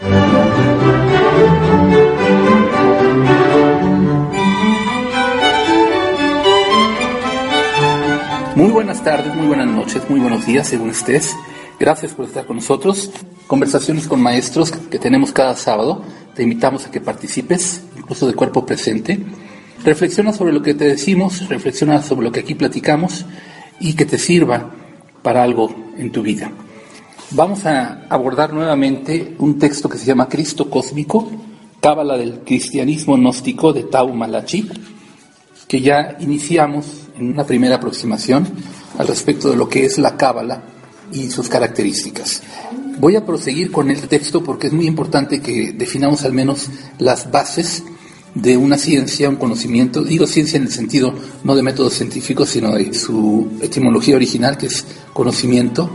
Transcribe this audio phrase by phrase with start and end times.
[0.00, 0.10] Muy
[8.70, 11.34] buenas tardes, muy buenas noches, muy buenos días, según estés.
[11.80, 13.10] Gracias por estar con nosotros.
[13.46, 16.02] Conversaciones con maestros que tenemos cada sábado.
[16.34, 19.18] Te invitamos a que participes, incluso de cuerpo presente.
[19.84, 23.26] Reflexiona sobre lo que te decimos, reflexiona sobre lo que aquí platicamos
[23.80, 24.70] y que te sirva
[25.22, 26.50] para algo en tu vida.
[27.32, 31.30] Vamos a abordar nuevamente un texto que se llama Cristo Cósmico,
[31.78, 34.66] Cábala del Cristianismo Gnóstico de Tau Malachi,
[35.66, 36.86] que ya iniciamos
[37.18, 38.48] en una primera aproximación
[38.96, 40.62] al respecto de lo que es la Cábala
[41.12, 42.42] y sus características.
[42.98, 47.30] Voy a proseguir con el texto porque es muy importante que definamos al menos las
[47.30, 47.84] bases
[48.34, 51.12] de una ciencia, un conocimiento, digo ciencia en el sentido
[51.44, 55.90] no de métodos científicos, sino de su etimología original, que es conocimiento.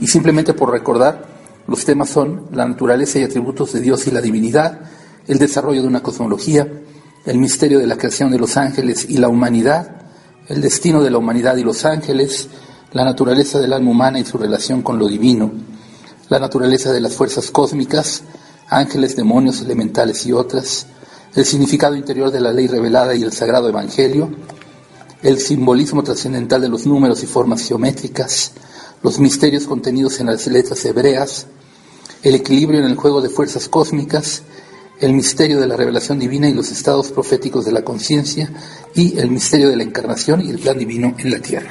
[0.00, 1.26] Y simplemente por recordar,
[1.66, 4.80] los temas son la naturaleza y atributos de Dios y la divinidad,
[5.26, 6.66] el desarrollo de una cosmología,
[7.26, 9.96] el misterio de la creación de los ángeles y la humanidad,
[10.48, 12.48] el destino de la humanidad y los ángeles,
[12.92, 15.52] la naturaleza del alma humana y su relación con lo divino,
[16.30, 18.22] la naturaleza de las fuerzas cósmicas,
[18.68, 20.86] ángeles, demonios, elementales y otras,
[21.34, 24.30] el significado interior de la ley revelada y el sagrado evangelio,
[25.22, 28.52] el simbolismo trascendental de los números y formas geométricas,
[29.02, 31.46] los misterios contenidos en las letras hebreas,
[32.22, 34.42] el equilibrio en el juego de fuerzas cósmicas,
[35.00, 38.50] el misterio de la revelación divina y los estados proféticos de la conciencia
[38.94, 41.70] y el misterio de la encarnación y el plan divino en la tierra.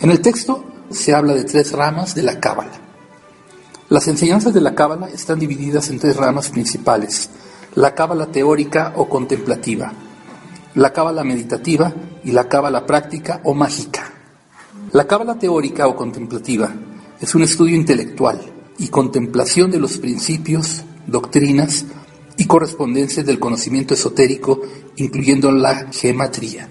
[0.00, 2.80] En el texto se habla de tres ramas de la Cábala.
[3.88, 7.30] Las enseñanzas de la Cábala están divididas en tres ramas principales,
[7.74, 9.92] la cábala teórica o contemplativa,
[10.74, 11.92] la cábala meditativa
[12.24, 14.05] y la cábala práctica o mágica.
[14.96, 16.74] La cábala teórica o contemplativa
[17.20, 18.40] es un estudio intelectual
[18.78, 21.84] y contemplación de los principios, doctrinas
[22.38, 24.62] y correspondencias del conocimiento esotérico,
[24.96, 26.70] incluyendo la gematría.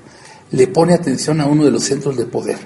[0.49, 2.57] Le pone atención a uno de los centros de poder.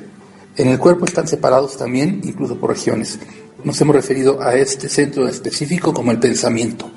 [0.55, 3.19] En el cuerpo están separados también, incluso por regiones.
[3.61, 6.89] Nos hemos referido a este centro específico como el pensamiento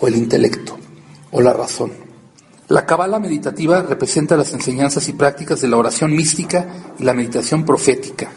[0.00, 0.78] o el intelecto
[1.32, 2.09] o la razón.
[2.70, 6.68] La cabala meditativa representa las enseñanzas y prácticas de la oración mística
[7.00, 8.30] y la meditación profética,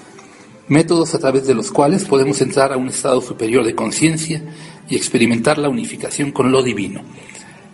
[0.69, 4.41] métodos a través de los cuales podemos entrar a un estado superior de conciencia
[4.89, 7.03] y experimentar la unificación con lo divino.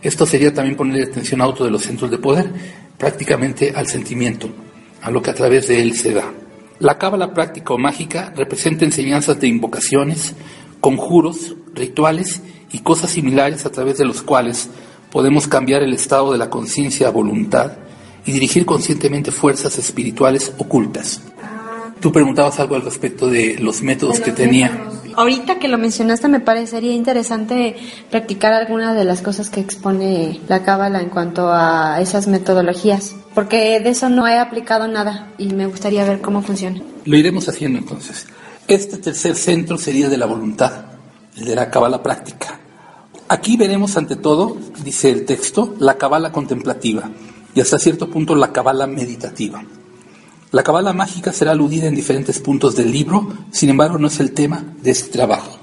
[0.01, 2.51] Esto sería también poner atención a otro de los centros de poder,
[2.97, 4.49] prácticamente al sentimiento,
[5.01, 6.29] a lo que a través de él se da.
[6.79, 10.35] La cábala práctica o mágica representa enseñanzas de invocaciones,
[10.81, 12.41] conjuros, rituales
[12.73, 14.69] y cosas similares a través de los cuales
[15.11, 17.73] podemos cambiar el estado de la conciencia a voluntad
[18.25, 21.21] y dirigir conscientemente fuerzas espirituales ocultas.
[21.99, 24.85] Tú preguntabas algo al respecto de los métodos que tenía.
[25.15, 27.75] Ahorita que lo mencionaste, me parecería interesante
[28.09, 33.81] practicar algunas de las cosas que expone la Cábala en cuanto a esas metodologías, porque
[33.81, 36.81] de eso no he aplicado nada y me gustaría ver cómo funciona.
[37.03, 38.27] Lo iremos haciendo entonces.
[38.67, 40.85] Este tercer centro sería de la voluntad,
[41.35, 42.59] el de la Cábala práctica.
[43.31, 47.11] Aquí veremos ante todo, dice el texto, la cabala contemplativa
[47.53, 49.63] y hasta cierto punto la cabala meditativa.
[50.51, 54.31] La cabala mágica será aludida en diferentes puntos del libro, sin embargo no es el
[54.31, 55.59] tema de este trabajo.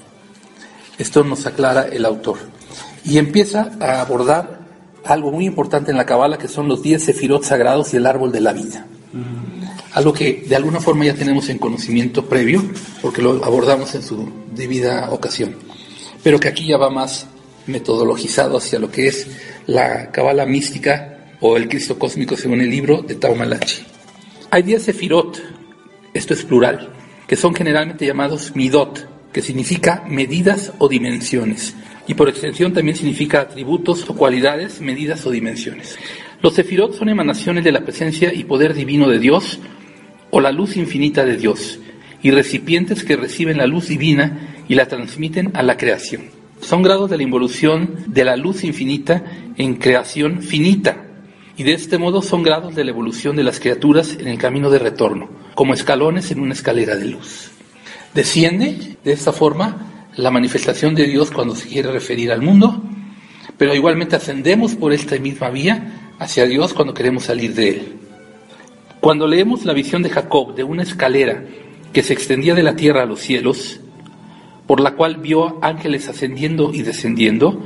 [0.97, 2.38] Esto nos aclara el autor.
[3.05, 4.60] Y empieza a abordar
[5.05, 8.31] algo muy importante en la cabala que son los diez sefirot sagrados y el árbol
[8.31, 8.87] de la vida.
[9.93, 12.62] Algo que de alguna forma ya tenemos en conocimiento previo,
[13.03, 15.56] porque lo abordamos en su debida ocasión,
[16.22, 17.26] pero que aquí ya va más
[17.66, 19.28] metodologizado hacia lo que es
[19.66, 23.84] la cabala mística o el Cristo cósmico según el libro de Taumalachi.
[24.50, 25.42] Hay 10 sefirot,
[26.14, 26.92] esto es plural,
[27.26, 31.74] que son generalmente llamados midot, que significa medidas o dimensiones,
[32.06, 35.98] y por extensión también significa atributos o cualidades, medidas o dimensiones.
[36.40, 39.58] Los sefirot son emanaciones de la presencia y poder divino de Dios
[40.30, 41.80] o la luz infinita de Dios,
[42.22, 46.36] y recipientes que reciben la luz divina y la transmiten a la creación.
[46.61, 49.25] Son grados de la involución de la luz infinita
[49.56, 51.05] en creación finita.
[51.56, 54.69] Y de este modo son grados de la evolución de las criaturas en el camino
[54.69, 57.50] de retorno, como escalones en una escalera de luz.
[58.14, 62.82] Desciende de esta forma la manifestación de Dios cuando se quiere referir al mundo,
[63.59, 67.93] pero igualmente ascendemos por esta misma vía hacia Dios cuando queremos salir de Él.
[69.00, 71.44] Cuando leemos la visión de Jacob de una escalera
[71.93, 73.81] que se extendía de la tierra a los cielos,
[74.66, 77.62] por la cual vio ángeles ascendiendo y descendiendo,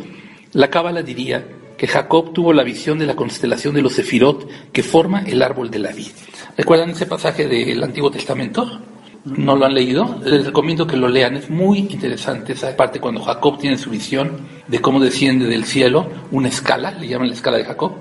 [0.52, 4.82] la cábala diría que Jacob tuvo la visión de la constelación de los Sefirot que
[4.82, 6.11] forma el árbol de la vida.
[6.56, 8.81] ¿Recuerdan ese pasaje del Antiguo Testamento?
[9.25, 10.20] ¿No lo han leído?
[10.25, 14.32] Les recomiendo que lo lean, es muy interesante esa parte cuando Jacob tiene su visión
[14.67, 17.93] de cómo desciende del cielo una escala, le llaman la escala de Jacob.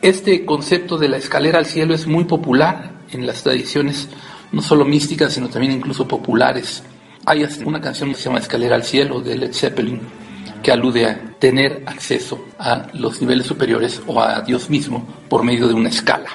[0.00, 4.08] Este concepto de la escalera al cielo es muy popular en las tradiciones,
[4.52, 6.82] no solo místicas, sino también incluso populares.
[7.26, 10.00] Hay una canción que se llama Escalera al cielo de Led Zeppelin,
[10.62, 15.66] que alude a tener acceso a los niveles superiores o a Dios mismo por medio
[15.66, 16.28] de una escala.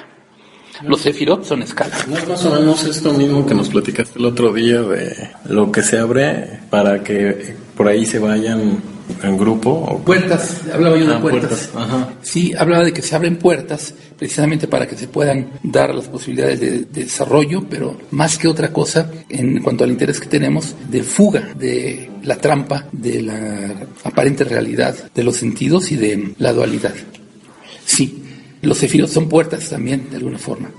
[0.82, 2.06] Los sefirot son escalas.
[2.08, 5.72] No es más o menos esto mismo que nos platicaste el otro día de lo
[5.72, 8.82] que se abre para que por ahí se vayan
[9.22, 9.70] en grupo.
[9.70, 9.98] ¿o?
[9.98, 11.68] Puertas, hablaba yo de Ah, puertas.
[11.68, 12.12] puertas, ajá.
[12.22, 16.60] Sí, hablaba de que se abren puertas precisamente para que se puedan dar las posibilidades
[16.60, 21.02] de, de desarrollo, pero más que otra cosa, en cuanto al interés que tenemos, de
[21.02, 23.74] fuga de la trampa, de la
[24.04, 26.94] aparente realidad de los sentidos y de la dualidad.
[27.84, 28.22] Sí,
[28.62, 30.70] los sefirot son puertas también, de alguna forma,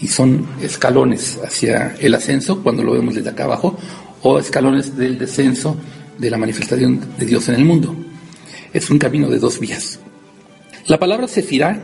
[0.00, 3.78] y son escalones hacia el ascenso, cuando lo vemos desde acá abajo,
[4.22, 5.76] o escalones del descenso
[6.18, 7.94] de la manifestación de Dios en el mundo.
[8.72, 10.00] Es un camino de dos vías.
[10.86, 11.80] La palabra sefirá,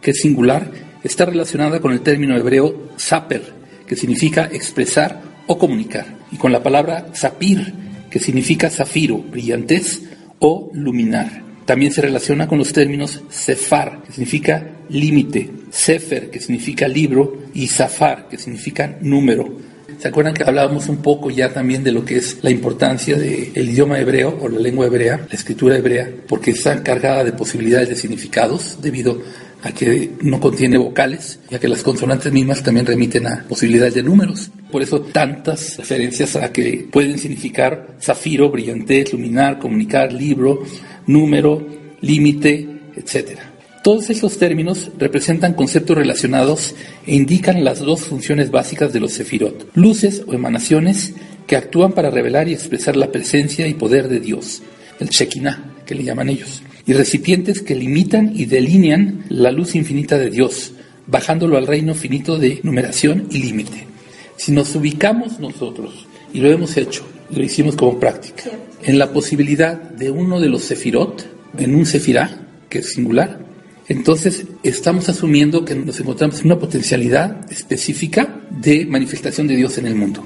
[0.00, 0.70] que es singular,
[1.02, 3.54] está relacionada con el término hebreo saper,
[3.86, 7.72] que significa expresar o comunicar, y con la palabra sapir,
[8.10, 10.02] que significa zafiro, brillantez
[10.38, 11.42] o luminar.
[11.64, 17.68] También se relaciona con los términos sefar, que significa límite, sefer, que significa libro, y
[17.68, 19.56] safar, que significa número.
[20.02, 23.68] ¿Se acuerdan que hablábamos un poco ya también de lo que es la importancia del
[23.68, 27.94] idioma hebreo o la lengua hebrea, la escritura hebrea, porque está cargada de posibilidades de
[27.94, 29.22] significados debido
[29.62, 34.02] a que no contiene vocales, ya que las consonantes mismas también remiten a posibilidades de
[34.02, 34.50] números.
[34.72, 40.64] Por eso tantas referencias a que pueden significar zafiro, brillantez, luminar, comunicar, libro,
[41.06, 41.64] número,
[42.00, 43.51] límite, etcétera.
[43.82, 49.70] Todos estos términos representan conceptos relacionados e indican las dos funciones básicas de los sefirot,
[49.74, 51.14] luces o emanaciones
[51.48, 54.62] que actúan para revelar y expresar la presencia y poder de Dios,
[55.00, 60.16] el Shekinah, que le llaman ellos, y recipientes que limitan y delinean la luz infinita
[60.16, 60.74] de Dios,
[61.08, 63.88] bajándolo al reino finito de numeración y límite.
[64.36, 67.04] Si nos ubicamos nosotros, y lo hemos hecho,
[67.34, 68.44] lo hicimos como práctica,
[68.84, 71.26] en la posibilidad de uno de los sefirot,
[71.58, 73.51] en un sefirá, que es singular,
[73.88, 79.86] entonces estamos asumiendo que nos encontramos en una potencialidad específica de manifestación de Dios en
[79.86, 80.22] el mundo.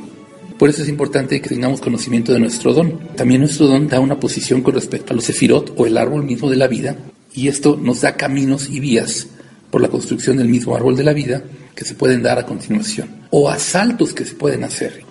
[0.58, 2.98] Por eso es importante que tengamos conocimiento de nuestro don.
[3.14, 6.48] También nuestro don da una posición con respecto a los sefirot o el árbol mismo
[6.48, 6.96] de la vida,
[7.34, 9.26] y esto nos da caminos y vías
[9.70, 11.44] por la construcción del mismo árbol de la vida
[11.74, 15.04] que se pueden dar a continuación, o asaltos que se pueden hacer.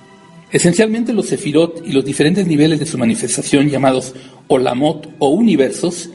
[0.51, 4.15] Esencialmente los sefirot y los diferentes niveles de su manifestación llamados
[4.47, 6.09] olamot o universos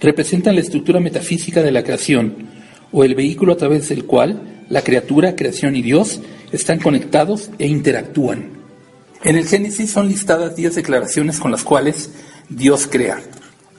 [0.00, 2.34] representan la estructura metafísica de la creación
[2.92, 6.20] o el vehículo a través del cual la criatura, creación y Dios
[6.52, 8.50] están conectados e interactúan.
[9.24, 12.10] En el Génesis son listadas 10 declaraciones con las cuales
[12.48, 13.20] Dios crea.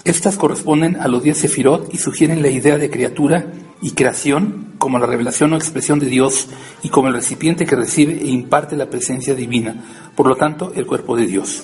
[0.03, 3.47] Estas corresponden a los 10 sefirot y sugieren la idea de criatura
[3.81, 6.47] y creación como la revelación o expresión de Dios
[6.83, 9.83] y como el recipiente que recibe e imparte la presencia divina,
[10.15, 11.63] por lo tanto el cuerpo de Dios.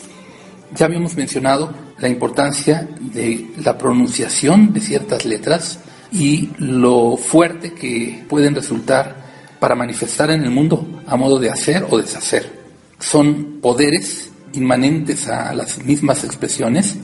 [0.76, 5.80] Ya habíamos mencionado la importancia de la pronunciación de ciertas letras
[6.12, 9.24] y lo fuerte que pueden resultar
[9.60, 12.64] para manifestar en el mundo a modo de hacer o deshacer.
[13.00, 16.96] Son poderes inmanentes a las mismas expresiones.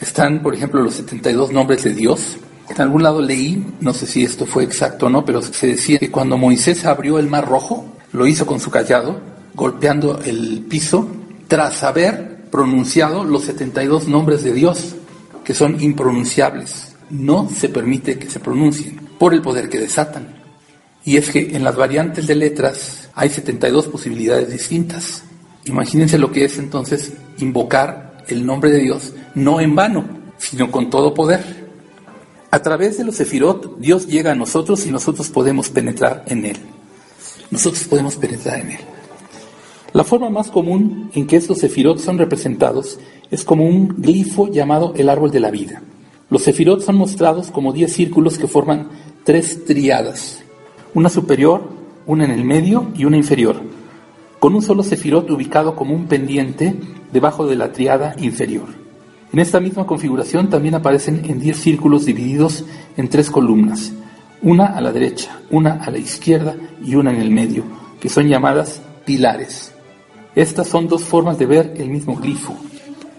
[0.00, 2.36] Están, por ejemplo, los 72 nombres de Dios.
[2.68, 5.98] En algún lado leí, no sé si esto fue exacto o no, pero se decía
[5.98, 9.20] que cuando Moisés abrió el mar rojo, lo hizo con su callado,
[9.54, 11.08] golpeando el piso,
[11.46, 14.94] tras haber pronunciado los 72 nombres de Dios,
[15.44, 16.94] que son impronunciables.
[17.10, 20.36] No se permite que se pronuncien por el poder que desatan.
[21.04, 25.22] Y es que en las variantes de letras hay 72 posibilidades distintas.
[25.64, 30.90] Imagínense lo que es entonces invocar el nombre de Dios, no en vano, sino con
[30.90, 31.68] todo poder.
[32.50, 36.56] A través de los sefirot, Dios llega a nosotros y nosotros podemos penetrar en Él.
[37.50, 38.80] Nosotros podemos penetrar en Él.
[39.98, 43.00] La forma más común en que estos sefirot son representados
[43.32, 45.82] es como un glifo llamado el árbol de la vida.
[46.30, 48.90] Los sefirot son mostrados como 10 círculos que forman
[49.24, 50.44] tres triadas,
[50.94, 51.68] una superior,
[52.06, 53.56] una en el medio y una inferior.
[54.38, 56.76] con un solo sefirot ubicado como un pendiente
[57.12, 58.68] debajo de la triada inferior.
[59.32, 62.64] En esta misma configuración también aparecen en 10 círculos divididos
[62.96, 63.92] en tres columnas,
[64.42, 67.64] una a la derecha, una a la izquierda y una en el medio,
[67.98, 69.72] que son llamadas pilares.
[70.38, 72.56] Estas son dos formas de ver el mismo glifo.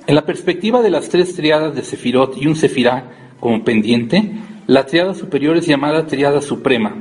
[0.08, 3.12] En la perspectiva de las tres triadas de Sefirot y un Sefirá
[3.42, 6.96] como pendiente, la triada superior es llamada triada suprema.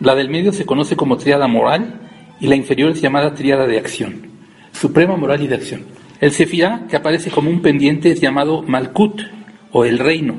[0.00, 2.00] La del medio se conoce como triada moral
[2.40, 4.30] y la inferior es llamada triada de acción.
[4.72, 5.82] Suprema moral y de acción.
[6.20, 9.22] El Sefirá, que aparece como un pendiente, es llamado Malkut
[9.70, 10.34] o el reino.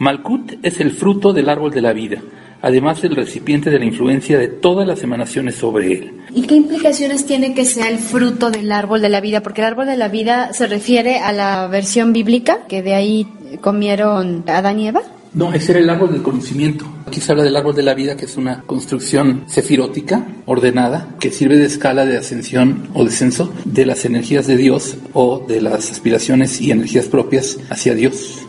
[0.00, 2.20] Malkut es el fruto del árbol de la vida,
[2.66, 6.12] además del recipiente de la influencia de todas las emanaciones sobre él.
[6.34, 9.40] ¿Y qué implicaciones tiene que sea el fruto del árbol de la vida?
[9.40, 13.28] Porque el árbol de la vida se refiere a la versión bíblica, que de ahí
[13.60, 15.02] comieron Adán y Eva.
[15.32, 16.86] No, ese era el árbol del conocimiento.
[17.06, 21.30] Aquí se habla del árbol de la vida, que es una construcción sefirótica, ordenada, que
[21.30, 25.92] sirve de escala de ascensión o descenso de las energías de Dios o de las
[25.92, 28.45] aspiraciones y energías propias hacia Dios.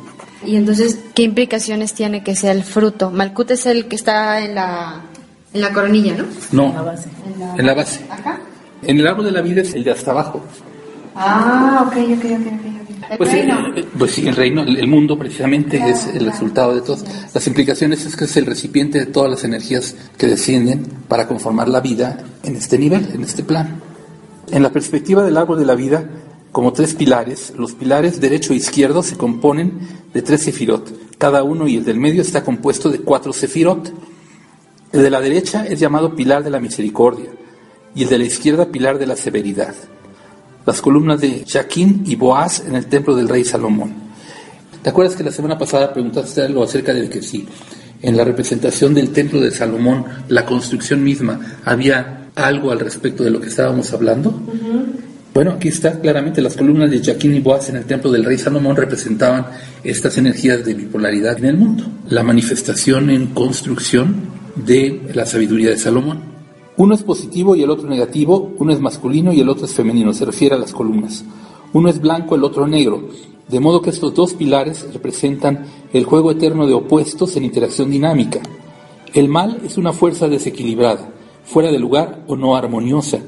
[0.47, 3.11] Y entonces, ¿qué implicaciones tiene que sea el fruto?
[3.11, 5.01] Malkut es el que está en la,
[5.53, 6.25] en la coronilla, ¿no?
[6.51, 7.09] No, en la base.
[7.57, 7.99] En la base.
[8.09, 8.39] ¿Acá?
[8.81, 10.41] En el árbol de la vida es el de hasta abajo.
[11.15, 13.11] Ah, ok, ok, ok, ok.
[13.11, 13.67] El Pues, sí, reino.
[13.75, 16.31] eh, pues sí, el reino, el mundo precisamente Claro, es el claro.
[16.31, 17.05] resultado de todas.
[17.33, 21.69] Las implicaciones es que es el recipiente de todas las energías que descienden para conformar
[21.69, 23.69] la vida en este nivel, en este plano.
[24.51, 26.05] En la perspectiva del árbol de la vida,
[26.51, 29.79] como tres pilares, los pilares derecho e izquierdo se componen
[30.13, 31.17] de tres sefirot.
[31.17, 33.93] Cada uno y el del medio está compuesto de cuatro sefirot.
[34.91, 37.29] El de la derecha es llamado pilar de la misericordia
[37.93, 39.75] y el de la izquierda pilar de la severidad
[40.67, 43.93] las columnas de Jaquín y Boaz en el templo del rey Salomón.
[44.83, 47.47] ¿Te acuerdas que la semana pasada preguntaste algo acerca de que sí,
[48.01, 53.31] en la representación del templo de Salomón, la construcción misma, había algo al respecto de
[53.31, 54.41] lo que estábamos hablando?
[55.37, 58.39] Bueno, aquí está claramente las columnas de Jaquín y Boaz en el templo del rey
[58.39, 59.45] Salomón representaban
[59.83, 64.15] estas energías de bipolaridad en el mundo, la manifestación en construcción
[64.55, 66.23] de la sabiduría de Salomón.
[66.77, 70.11] Uno es positivo y el otro negativo, uno es masculino y el otro es femenino,
[70.11, 71.23] se refiere a las columnas.
[71.71, 73.07] Uno es blanco, el otro negro,
[73.47, 78.39] de modo que estos dos pilares representan el juego eterno de opuestos en interacción dinámica.
[79.13, 81.11] El mal es una fuerza desequilibrada,
[81.43, 83.19] fuera de lugar o no armoniosa.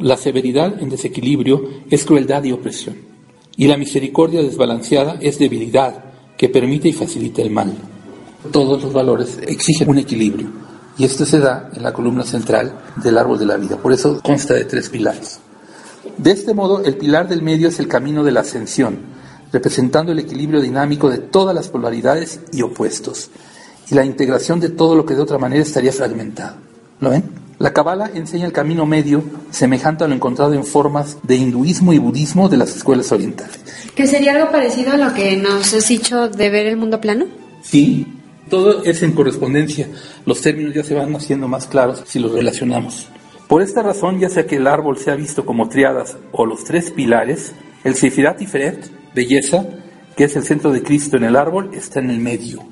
[0.00, 2.96] La severidad en desequilibrio es crueldad y opresión.
[3.56, 6.04] Y la misericordia desbalanceada es debilidad
[6.38, 7.74] que permite y facilita el mal.
[8.50, 10.48] Todos los valores exigen un equilibrio
[10.96, 13.76] y esto se da en la columna central del árbol de la vida.
[13.76, 15.38] Por eso consta de tres pilares.
[16.16, 18.98] De este modo, el pilar del medio es el camino de la ascensión,
[19.52, 23.30] representando el equilibrio dinámico de todas las polaridades y opuestos,
[23.90, 26.56] y la integración de todo lo que de otra manera estaría fragmentado.
[27.00, 27.49] ¿Lo ven?
[27.60, 31.98] La Kabbalah enseña el camino medio, semejante a lo encontrado en formas de hinduismo y
[31.98, 33.60] budismo de las escuelas orientales.
[33.94, 37.26] ¿Que sería algo parecido a lo que nos has dicho de ver el mundo plano?
[37.60, 38.06] Sí,
[38.48, 39.88] todo es en correspondencia.
[40.24, 43.08] Los términos ya se van haciendo más claros si los relacionamos.
[43.46, 46.90] Por esta razón, ya sea que el árbol sea visto como triadas o los tres
[46.90, 47.52] pilares,
[47.84, 49.66] el Sefirat Tiferet, belleza,
[50.16, 52.64] que es el centro de Cristo en el árbol, está en el medio.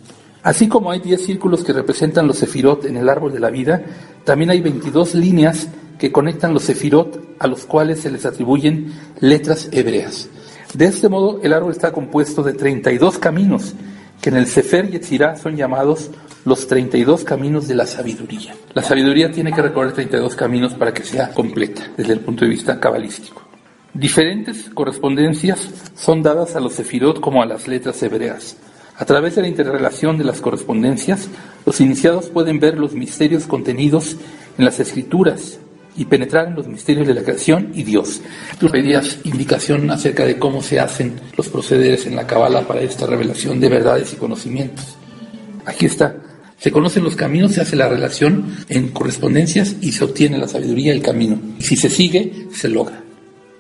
[0.42, 3.82] Así como hay 10 círculos que representan los Sefirot en el árbol de la vida,
[4.28, 5.68] también hay 22 líneas
[5.98, 10.28] que conectan los Sefirot a los cuales se les atribuyen letras hebreas.
[10.74, 13.72] De este modo, el árbol está compuesto de 32 caminos,
[14.20, 16.10] que en el Sefer Yetzirah son llamados
[16.44, 18.54] los 32 caminos de la sabiduría.
[18.74, 22.50] La sabiduría tiene que recorrer 32 caminos para que sea completa desde el punto de
[22.50, 23.48] vista cabalístico.
[23.94, 28.58] Diferentes correspondencias son dadas a los sefirot como a las letras hebreas.
[28.98, 31.28] A través de la interrelación de las correspondencias,
[31.64, 34.16] los iniciados pueden ver los misterios contenidos
[34.58, 35.60] en las escrituras
[35.96, 38.20] y penetrar en los misterios de la creación y Dios.
[38.58, 43.06] Tú pedías indicación acerca de cómo se hacen los procederes en la Kabbalah para esta
[43.06, 44.96] revelación de verdades y conocimientos.
[45.64, 46.16] Aquí está.
[46.58, 50.92] Se conocen los caminos, se hace la relación en correspondencias y se obtiene la sabiduría
[50.92, 51.38] del camino.
[51.60, 53.00] Si se sigue, se logra.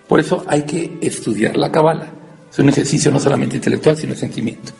[0.08, 2.12] Por eso hay que estudiar la Kabbalah.
[2.50, 4.72] Es un ejercicio no solamente intelectual, sino de sentimiento.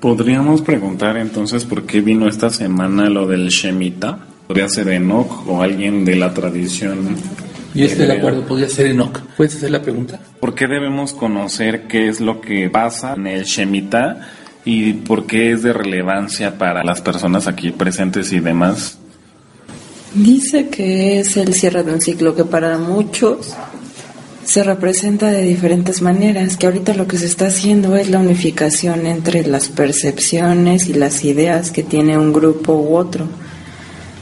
[0.00, 4.18] Podríamos preguntar entonces por qué vino esta semana lo del Shemitah.
[4.46, 7.16] Podría ser Enoch o alguien de la tradición.
[7.74, 9.18] Yo estoy de acuerdo, podría ser Enoch.
[9.36, 10.20] ¿Puedes hacer la pregunta?
[10.38, 14.28] ¿Por qué debemos conocer qué es lo que pasa en el Shemitah
[14.64, 18.98] y por qué es de relevancia para las personas aquí presentes y demás?
[20.14, 23.56] Dice que es el cierre de un ciclo que para muchos
[24.48, 29.04] se representa de diferentes maneras, que ahorita lo que se está haciendo es la unificación
[29.04, 33.26] entre las percepciones y las ideas que tiene un grupo u otro.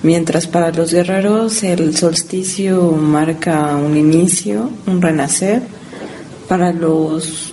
[0.02, 5.62] Mientras para los guerreros el solsticio marca un inicio, un renacer,
[6.48, 7.52] para los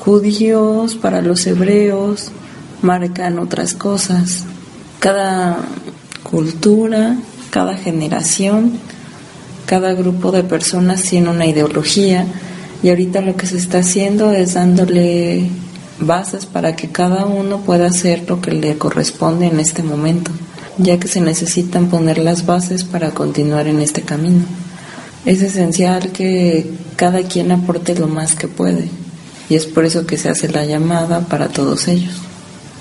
[0.00, 2.32] judíos, para los hebreos,
[2.82, 4.42] marcan otras cosas.
[4.98, 5.58] Cada
[6.24, 7.16] cultura,
[7.50, 8.72] cada generación,
[9.68, 12.24] cada grupo de personas tiene una ideología
[12.82, 15.50] y ahorita lo que se está haciendo es dándole
[16.00, 20.30] bases para que cada uno pueda hacer lo que le corresponde en este momento,
[20.78, 24.46] ya que se necesitan poner las bases para continuar en este camino.
[25.26, 28.88] Es esencial que cada quien aporte lo más que puede
[29.50, 32.14] y es por eso que se hace la llamada para todos ellos.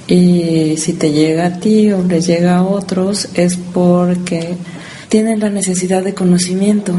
[0.08, 4.56] Y si te llega a ti o les llega a otros es porque
[5.10, 6.94] tienen la necesidad de conocimiento.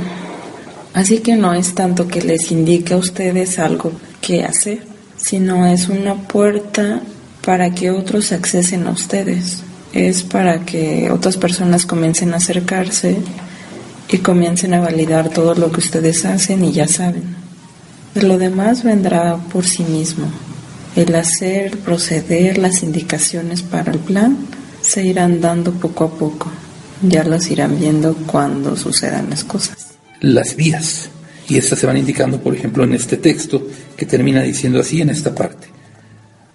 [0.95, 4.83] Así que no es tanto que les indique a ustedes algo que hacer,
[5.17, 7.03] sino es una puerta
[7.45, 9.62] para que otros accesen a ustedes.
[9.93, 13.17] Es para que otras personas comiencen a acercarse
[14.11, 17.37] y comiencen a validar todo lo que ustedes hacen y ya saben.
[18.15, 20.27] De lo demás vendrá por sí mismo.
[20.97, 24.37] El hacer, proceder, las indicaciones para el plan
[24.81, 26.50] se irán dando poco a poco.
[27.02, 29.95] Ya las irán viendo cuando sucedan las cosas.
[30.21, 31.11] Las vías.
[31.49, 35.11] Y estas se van indicando, por ejemplo, en este texto que termina diciendo así en
[35.11, 35.69] esta parte.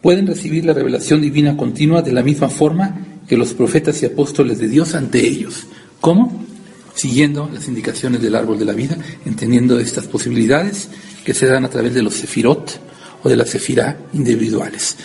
[0.01, 4.59] Pueden recibir la revelación divina continua de la misma forma que los profetas y apóstoles
[4.59, 5.65] de Dios ante ellos.
[6.01, 6.45] ¿Cómo?
[6.93, 10.89] Siguiendo las indicaciones del árbol de la vida, entendiendo estas posibilidades
[11.23, 12.79] que se dan a través de los sefirot,
[13.23, 14.97] o de la cefira individuales,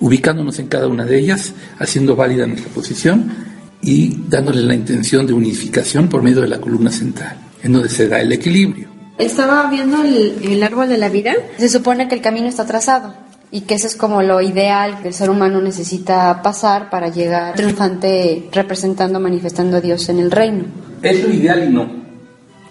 [0.00, 3.45] ubicándonos en cada una de ellas, haciendo válida nuestra posición
[3.82, 8.08] y dándole la intención de unificación por medio de la columna central, en donde se
[8.08, 8.88] da el equilibrio.
[9.18, 11.34] Estaba viendo el, árbol de la vida.
[11.56, 13.14] Se supone que el camino está trazado
[13.50, 17.54] y que eso es como lo ideal que el ser humano necesita pasar para llegar
[17.54, 20.64] triunfante representando, manifestando a Dios en el reino.
[21.02, 22.06] Es lo ideal y no.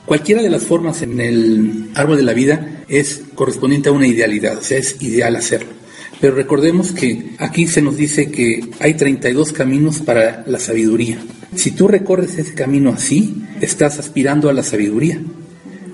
[0.06, 4.58] Cualquiera de las formas en el árbol de la vida es correspondiente a una idealidad,
[4.58, 5.70] o sea, es ideal hacerlo.
[6.22, 11.20] Pero recordemos que aquí se nos dice que hay 32 caminos para la sabiduría.
[11.56, 15.22] Si tú recorres ese camino así, estás aspirando a la sabiduría,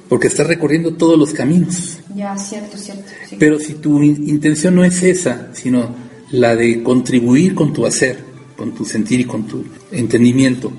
[0.09, 1.99] porque estás recorriendo todos los caminos.
[2.15, 3.03] Ya, cierto, cierto.
[3.39, 5.95] Pero si tu intención no es esa, sino
[6.31, 8.19] la de contribuir con tu hacer,
[8.55, 10.71] con tu sentir y con tu entendimiento,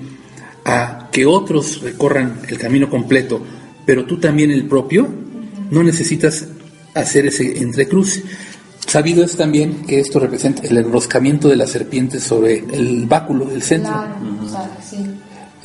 [0.65, 3.41] a que otros recorran el camino completo,
[3.85, 5.07] pero tú también el propio,
[5.69, 6.47] no necesitas
[6.93, 8.23] hacer ese entrecruce.
[8.93, 13.63] Sabido es también que esto representa el enroscamiento de la serpiente sobre el báculo del
[13.63, 13.91] centro.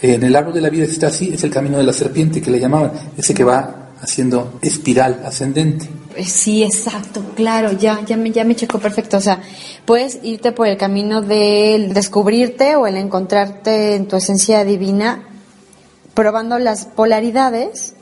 [0.00, 2.50] En el árbol de la vida está así, es el camino de la serpiente que
[2.50, 5.90] le llamaban, ese que va haciendo espiral ascendente.
[6.16, 9.18] Eh, sí, exacto, claro, ya, ya me, ya me checó perfecto.
[9.18, 9.42] O sea,
[9.84, 15.28] puedes irte por el camino del descubrirte o el encontrarte en tu esencia divina,
[16.14, 17.92] probando las polaridades,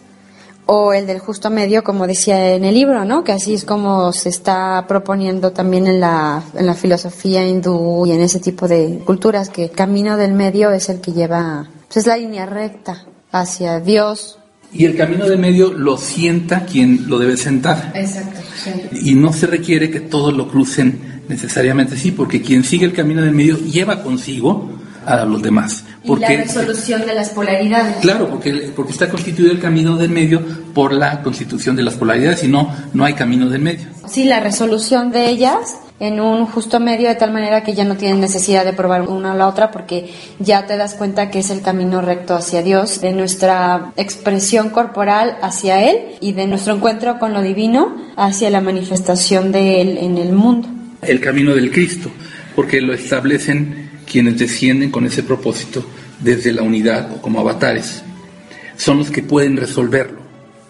[0.66, 3.24] o el del justo medio, como decía en el libro, ¿no?
[3.24, 8.12] Que así es como se está proponiendo también en la, en la filosofía hindú y
[8.12, 11.98] en ese tipo de culturas, que el camino del medio es el que lleva, pues
[11.98, 14.38] es la línea recta hacia Dios,
[14.72, 17.92] y el camino de medio lo sienta quien lo debe sentar.
[17.94, 18.40] Exacto.
[18.92, 23.22] Y no se requiere que todos lo crucen necesariamente sí, porque quien sigue el camino
[23.22, 24.68] del medio lleva consigo
[25.04, 25.84] a los demás.
[26.06, 27.96] Porque, y la resolución de las polaridades.
[27.96, 30.42] Claro, porque, porque está constituido el camino del medio
[30.74, 33.86] por la constitución de las polaridades, y no, no hay camino del medio.
[34.08, 37.96] Sí, la resolución de ellas en un justo medio de tal manera que ya no
[37.96, 41.50] tienen necesidad de probar una a la otra porque ya te das cuenta que es
[41.50, 47.18] el camino recto hacia Dios, de nuestra expresión corporal hacia Él y de nuestro encuentro
[47.18, 50.68] con lo divino hacia la manifestación de Él en el mundo.
[51.02, 52.10] El camino del Cristo,
[52.54, 55.84] porque lo establecen quienes descienden con ese propósito
[56.20, 58.02] desde la unidad o como avatares.
[58.78, 60.26] Son los que pueden resolverlo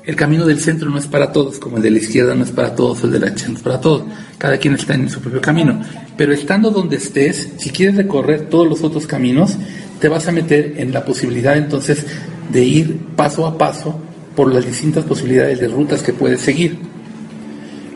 [0.07, 2.53] el camino del centro no es para todos, como el de la izquierda no es
[2.53, 4.05] para todos, el de la derecha no es para todos.
[4.39, 5.83] Cada quien está en su propio camino.
[6.17, 9.57] Pero estando donde estés, si quieres recorrer todos los otros caminos,
[10.01, 12.07] te vas a meter en la posibilidad entonces
[12.53, 14.01] de ir paso a paso
[14.37, 16.79] por las distintas posibilidades de rutas que puedes seguir.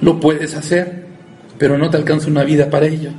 [0.01, 1.07] Lo puedes hacer,
[1.59, 3.13] pero no te alcanza una vida para ello.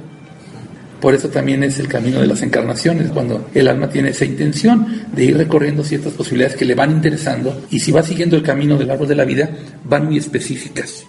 [1.02, 5.04] Por eso también es el camino de las encarnaciones, cuando el alma tiene esa intención
[5.12, 8.78] de ir recorriendo ciertas posibilidades que le van interesando y si va siguiendo el camino
[8.78, 9.50] del árbol de la vida,
[9.84, 11.04] van muy específicas.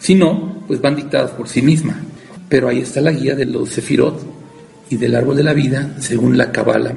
[0.00, 2.00] Si no, pues van dictadas por sí misma.
[2.48, 4.20] Pero ahí está la guía de los sefirot
[4.90, 6.96] y del árbol de la vida según la Kabbalah.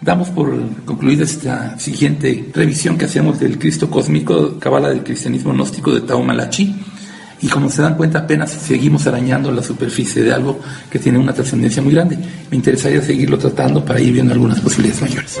[0.00, 0.52] Damos por
[0.84, 6.22] concluida esta siguiente revisión que hacemos del Cristo cósmico, Kabbalah del cristianismo gnóstico de Tao
[6.22, 6.74] Malachi.
[7.44, 11.34] Y como se dan cuenta, apenas seguimos arañando la superficie de algo que tiene una
[11.34, 12.16] trascendencia muy grande.
[12.50, 15.40] Me interesaría seguirlo tratando para ir viendo algunas posibilidades mayores.